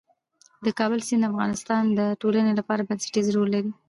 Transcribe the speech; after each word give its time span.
د 0.65 0.67
کابل 0.79 0.99
سیند 1.07 1.21
د 1.23 1.29
افغانستان 1.31 1.83
د 1.99 1.99
ټولنې 2.21 2.53
لپاره 2.59 2.85
بنسټيز 2.89 3.27
رول 3.35 3.49
لري. 3.55 3.71